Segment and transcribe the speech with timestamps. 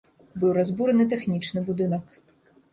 [0.43, 2.21] Быў разбураны тэхнічны будынак.